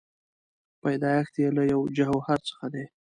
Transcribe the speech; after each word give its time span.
پیدایښت 0.81 1.33
یې 1.41 1.47
له 1.57 1.63
یوه 1.71 1.87
جوهر 1.97 2.39
څخه 2.49 2.65
دی. 2.73 2.85